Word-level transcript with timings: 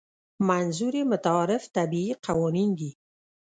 منظور 0.47 0.93
یې 0.99 1.03
متعارف 1.11 1.63
طبیعي 1.75 2.13
قوانین 2.25 2.69
دي. 2.79 2.91